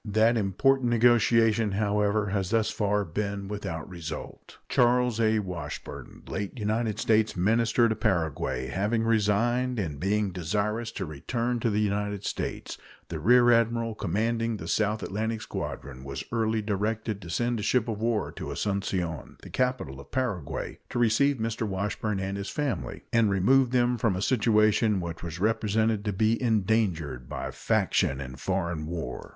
[0.03, 4.57] That important negotiation, however, has thus far been without result.
[4.67, 5.37] Charles A.
[5.37, 11.69] Washburn, late United States minister to Paraguay, having resigned, and being desirous to return to
[11.69, 12.79] the United States,
[13.09, 17.87] the rear admiral commanding the South Atlantic Squadron was early directed to send a ship
[17.87, 21.61] of war to Asuncion, the capital of Paraguay, to receive Mr.
[21.67, 26.41] Washburn and his family and remove them from a situation which was represented to be
[26.41, 29.29] endangered by faction and foreign war.